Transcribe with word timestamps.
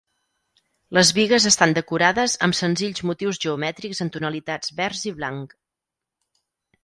Les 0.97 1.09
bigues 1.17 1.43
estan 1.49 1.75
decorades 1.77 2.35
amb 2.47 2.57
senzills 2.61 3.03
motius 3.09 3.39
geomètrics 3.45 4.01
en 4.07 4.11
tonalitats 4.15 4.75
vers 4.81 5.03
i 5.11 5.13
blanc. 5.19 5.53